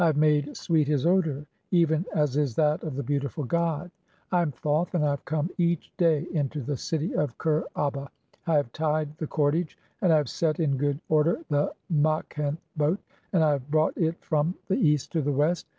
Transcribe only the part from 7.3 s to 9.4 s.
(24) "Kher aba. I have tied the